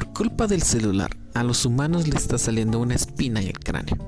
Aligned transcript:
culpa 0.00 0.46
del 0.46 0.62
celular, 0.62 1.14
a 1.34 1.42
los 1.42 1.66
humanos 1.66 2.08
le 2.08 2.16
está 2.16 2.38
saliendo 2.38 2.78
una 2.78 2.94
espina 2.94 3.42
en 3.42 3.48
el 3.48 3.58
cráneo. 3.58 3.98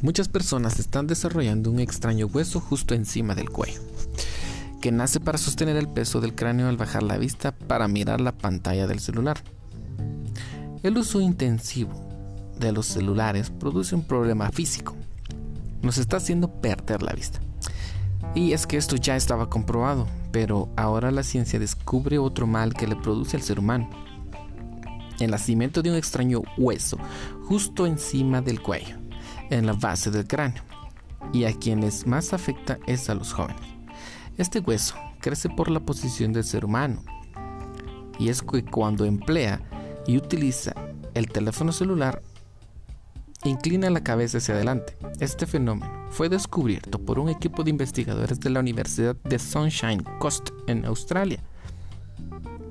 Muchas 0.00 0.28
personas 0.28 0.78
están 0.78 1.06
desarrollando 1.06 1.70
un 1.70 1.80
extraño 1.80 2.26
hueso 2.26 2.58
justo 2.58 2.94
encima 2.94 3.34
del 3.34 3.50
cuello, 3.50 3.82
que 4.80 4.90
nace 4.90 5.20
para 5.20 5.36
sostener 5.36 5.76
el 5.76 5.86
peso 5.86 6.22
del 6.22 6.34
cráneo 6.34 6.68
al 6.68 6.78
bajar 6.78 7.02
la 7.02 7.18
vista 7.18 7.52
para 7.52 7.88
mirar 7.88 8.22
la 8.22 8.32
pantalla 8.32 8.86
del 8.86 9.00
celular. 9.00 9.36
El 10.82 10.96
uso 10.96 11.20
intensivo 11.20 11.92
de 12.58 12.72
los 12.72 12.86
celulares 12.86 13.50
produce 13.50 13.94
un 13.94 14.04
problema 14.04 14.50
físico. 14.50 14.96
Nos 15.82 15.98
está 15.98 16.16
haciendo 16.16 16.50
perder 16.62 17.02
la 17.02 17.12
vista. 17.12 17.40
Y 18.34 18.52
es 18.52 18.66
que 18.66 18.78
esto 18.78 18.96
ya 18.96 19.14
estaba 19.14 19.50
comprobado, 19.50 20.06
pero 20.32 20.70
ahora 20.76 21.10
la 21.10 21.22
ciencia 21.22 21.58
descubre 21.58 22.18
otro 22.18 22.46
mal 22.46 22.72
que 22.72 22.86
le 22.86 22.96
produce 22.96 23.36
al 23.36 23.42
ser 23.42 23.58
humano 23.58 24.07
el 25.18 25.30
nacimiento 25.30 25.82
de 25.82 25.90
un 25.90 25.96
extraño 25.96 26.42
hueso 26.56 26.98
justo 27.44 27.86
encima 27.86 28.40
del 28.40 28.60
cuello, 28.60 28.96
en 29.50 29.66
la 29.66 29.72
base 29.72 30.10
del 30.10 30.26
cráneo, 30.26 30.62
y 31.32 31.44
a 31.44 31.52
quienes 31.52 32.06
más 32.06 32.32
afecta 32.32 32.78
es 32.86 33.08
a 33.08 33.14
los 33.14 33.32
jóvenes. 33.32 33.62
Este 34.36 34.60
hueso 34.60 34.94
crece 35.20 35.48
por 35.48 35.70
la 35.70 35.80
posición 35.80 36.32
del 36.32 36.44
ser 36.44 36.64
humano, 36.64 37.02
y 38.18 38.28
es 38.28 38.42
que 38.42 38.64
cuando 38.64 39.04
emplea 39.04 39.60
y 40.06 40.16
utiliza 40.16 40.74
el 41.14 41.28
teléfono 41.28 41.72
celular, 41.72 42.22
inclina 43.44 43.90
la 43.90 44.02
cabeza 44.02 44.38
hacia 44.38 44.54
adelante. 44.54 44.96
Este 45.20 45.46
fenómeno 45.46 46.06
fue 46.10 46.28
descubierto 46.28 46.98
por 46.98 47.18
un 47.18 47.28
equipo 47.28 47.62
de 47.62 47.70
investigadores 47.70 48.40
de 48.40 48.50
la 48.50 48.60
Universidad 48.60 49.16
de 49.16 49.38
Sunshine 49.38 50.02
Coast 50.18 50.50
en 50.66 50.84
Australia 50.84 51.42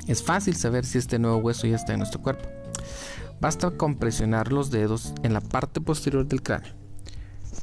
es 0.08 0.24
fácil 0.24 0.56
saber 0.56 0.86
si 0.86 0.98
este 0.98 1.20
nuevo 1.20 1.38
hueso 1.38 1.68
ya 1.68 1.76
está 1.76 1.94
en 1.94 2.00
nuestro 2.00 2.22
cuerpo. 2.22 2.48
Basta 3.40 3.70
con 3.72 3.96
presionar 3.96 4.52
los 4.52 4.72
dedos 4.72 5.14
en 5.24 5.34
la 5.34 5.42
parte 5.42 5.80
posterior 5.80 6.26
del 6.26 6.42
cráneo, 6.42 6.74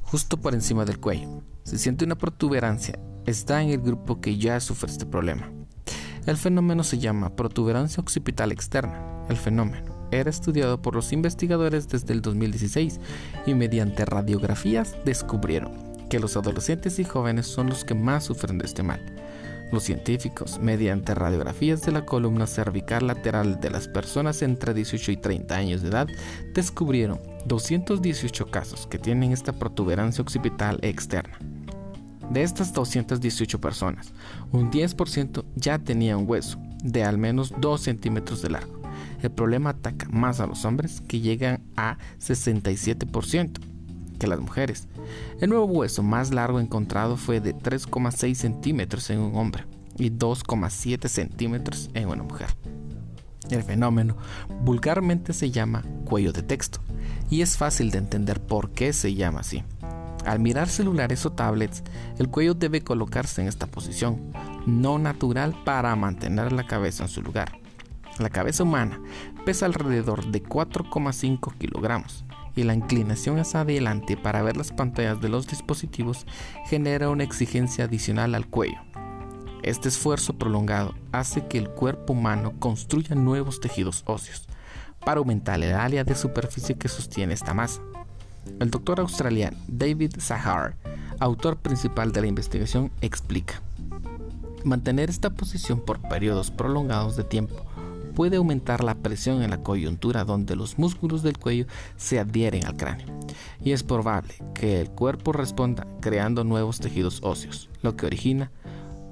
justo 0.03 0.37
por 0.37 0.55
encima 0.55 0.85
del 0.85 1.01
cuello. 1.01 1.43
Si 1.65 1.79
siente 1.79 2.05
una 2.05 2.17
protuberancia, 2.17 2.99
está 3.27 3.63
en 3.63 3.71
el 3.71 3.81
grupo 3.81 4.21
que 4.21 4.37
ya 4.37 4.61
sufre 4.61 4.91
este 4.91 5.07
problema. 5.07 5.51
El 6.27 6.37
fenómeno 6.37 6.85
se 6.85 6.99
llama 6.99 7.35
protuberancia 7.37 8.01
occipital 8.01 8.53
externa. 8.53 9.03
El 9.29 9.37
fenómeno 9.37 10.09
era 10.11 10.31
estudiado 10.31 10.81
por 10.81 10.95
los 10.95 11.13
investigadores 11.13 11.89
desde 11.89 12.13
el 12.13 12.23
2016 12.23 13.01
y 13.47 13.55
mediante 13.55 14.05
radiografías 14.05 14.97
descubrieron 15.05 15.73
que 16.09 16.21
los 16.21 16.37
adolescentes 16.37 16.99
y 16.99 17.05
jóvenes 17.05 17.47
son 17.47 17.69
los 17.69 17.85
que 17.85 17.95
más 17.95 18.25
sufren 18.25 18.59
de 18.59 18.67
este 18.67 18.83
mal. 18.83 19.01
Los 19.75 19.83
científicos, 19.83 20.61
mediante 20.61 21.17
radiografías 21.17 21.83
de 21.83 21.91
la 21.91 22.07
columna 22.07 22.47
cervical 22.47 23.09
lateral 23.09 23.61
de 23.61 23.71
las 23.71 23.89
personas 23.89 24.41
entre 24.43 24.73
18 24.73 25.11
y 25.11 25.17
30 25.17 25.53
años 25.53 25.83
de 25.83 25.89
edad, 25.89 26.07
descubrieron 26.55 27.19
218 27.47 28.53
casos 28.53 28.87
que 28.87 29.01
tienen 29.01 29.33
esta 29.33 29.53
protuberancia 29.53 30.23
occipital 30.23 30.79
externa. 30.83 31.37
De 32.31 32.45
estas 32.45 32.73
218 32.73 33.61
personas, 33.61 34.13
un 34.53 34.71
10% 34.71 35.45
ya 35.57 35.81
tenía 35.81 36.17
un 36.17 36.31
hueso 36.31 36.57
de 36.85 37.03
al 37.03 37.19
menos 37.19 37.53
2 37.59 37.81
centímetros 37.81 38.43
de 38.43 38.51
largo. 38.51 38.81
El 39.23 39.33
problema 39.33 39.71
ataca 39.71 40.09
más 40.09 40.39
a 40.39 40.47
los 40.47 40.65
hombres 40.65 41.01
que 41.01 41.19
llegan 41.19 41.65
a 41.75 41.99
67% 42.21 43.74
que 44.15 44.27
las 44.27 44.41
mujeres. 44.41 44.89
El 45.41 45.51
nuevo 45.51 45.67
hueso 45.67 46.03
más 46.03 46.33
largo 46.33 46.61
encontrado 46.61 47.17
fue 47.17 47.41
de 47.41 47.55
3,6 47.55 48.35
centímetros 48.35 49.11
en 49.11 49.21
un 49.21 49.37
hombre 49.37 49.65
y 49.97 50.11
2,7 50.11 51.09
centímetros 51.09 51.91
en 51.95 52.09
una 52.09 52.23
mujer. 52.23 52.49
El 53.51 53.63
fenómeno 53.63 54.17
vulgarmente 54.63 55.33
se 55.33 55.51
llama 55.51 55.85
cuello 56.05 56.33
de 56.33 56.43
texto 56.43 56.81
y 57.31 57.43
es 57.43 57.57
fácil 57.57 57.91
de 57.91 57.99
entender 57.99 58.41
por 58.41 58.71
qué 58.71 58.93
se 58.93 59.15
llama 59.15 59.41
así. 59.41 59.63
Al 60.25 60.41
mirar 60.41 60.69
celulares 60.69 61.27
o 61.27 61.33
tablets, 61.33 61.83
el 62.19 62.29
cuello 62.29 62.55
debe 62.55 62.81
colocarse 62.81 63.43
en 63.43 63.49
esta 63.49 63.67
posición, 63.67 64.33
no 64.67 64.99
natural 64.99 65.55
para 65.65 65.95
mantener 65.97 66.53
la 66.53 66.67
cabeza 66.67 67.05
en 67.05 67.11
su 67.11 67.21
lugar. 67.21 67.59
La 68.19 68.31
cabeza 68.31 68.63
humana 68.63 69.01
pesa 69.45 69.67
alrededor 69.67 70.27
de 70.27 70.43
4,5 70.43 71.55
kilogramos 71.59 72.25
y 72.57 72.63
la 72.63 72.75
inclinación 72.75 73.39
hacia 73.39 73.61
adelante 73.61 74.17
para 74.17 74.43
ver 74.43 74.57
las 74.57 74.73
pantallas 74.73 75.21
de 75.21 75.29
los 75.29 75.47
dispositivos 75.47 76.27
genera 76.67 77.11
una 77.11 77.25
exigencia 77.25 77.85
adicional 77.85 78.35
al 78.35 78.47
cuello. 78.47 78.79
Este 79.63 79.89
esfuerzo 79.89 80.35
prolongado 80.35 80.95
hace 81.13 81.47
que 81.47 81.59
el 81.59 81.71
cuerpo 81.71 82.13
humano 82.13 82.53
construya 82.59 83.15
nuevos 83.15 83.61
tejidos 83.61 84.03
óseos 84.07 84.47
para 85.05 85.19
aumentar 85.19 85.63
el 85.63 85.75
área 85.75 86.05
de 86.05 86.15
superficie 86.15 86.77
que 86.77 86.89
sostiene 86.89 87.35
esta 87.35 87.55
masa. 87.55 87.81
El 88.61 88.71
doctor 88.71 89.01
australiano 89.01 89.57
David 89.69 90.17
Sahar, 90.19 90.77
autor 91.19 91.57
principal 91.57 92.13
de 92.13 92.21
la 92.21 92.27
investigación, 92.27 92.91
explica. 93.01 93.63
Mantener 94.65 95.11
esta 95.11 95.31
posición 95.31 95.81
por 95.81 95.99
periodos 96.01 96.51
prolongados 96.51 97.17
de 97.17 97.25
tiempo 97.25 97.55
puede 98.15 98.37
aumentar 98.37 98.83
la 98.83 98.95
presión 98.95 99.43
en 99.43 99.51
la 99.51 99.63
coyuntura 99.63 100.25
donde 100.25 100.57
los 100.57 100.79
músculos 100.79 101.23
del 101.23 101.39
cuello 101.39 101.67
se 101.97 102.19
adhieren 102.19 102.65
al 102.67 102.77
cráneo. 102.77 103.07
Y 103.63 103.73
es 103.73 103.83
probable 103.83 104.35
que 104.55 104.81
el 104.81 104.91
cuerpo 104.91 105.33
responda 105.33 105.87
creando 106.01 106.45
nuevos 106.45 106.81
tejidos 106.81 107.21
óseos, 107.23 107.69
lo 107.83 107.97
que 107.97 108.07
origina 108.07 108.51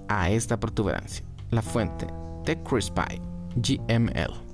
a 0.09 0.31
esta 0.31 0.59
protuberancia. 0.59 1.25
La 1.51 1.63
fuente 1.63 2.07
de 2.45 2.63
CRISPR 2.63 3.21
GML. 3.57 4.52